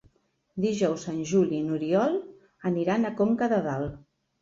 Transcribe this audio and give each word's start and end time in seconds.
Dijous 0.63 1.03
en 1.13 1.19
Juli 1.33 1.57
i 1.59 1.61
n'Oriol 1.69 2.19
aniran 2.73 3.07
a 3.07 3.15
Conca 3.25 3.55
de 3.57 3.65
Dalt. 3.71 4.05